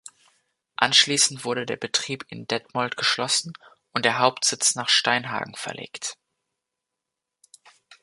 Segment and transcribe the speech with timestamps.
[0.77, 3.53] Anschließend wurde der Betrieb in Detmold geschlossen
[3.93, 6.17] und der Hauptsitz nach Steinhagen verlegt.